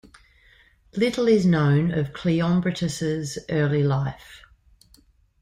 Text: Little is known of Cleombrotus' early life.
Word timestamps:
Little 0.97 1.27
is 1.27 1.45
known 1.45 1.91
of 1.91 2.07
Cleombrotus' 2.11 3.37
early 3.51 3.83
life. 3.83 4.41